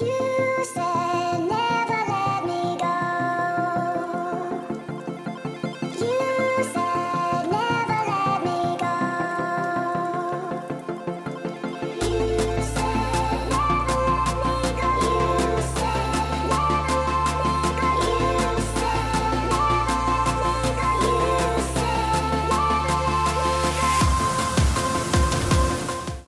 You 0.00 0.64
said 0.64 1.01